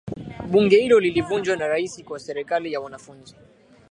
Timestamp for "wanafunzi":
2.79-3.35